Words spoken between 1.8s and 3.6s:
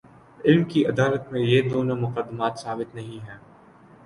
مقدمات ثابت نہیں ہیں۔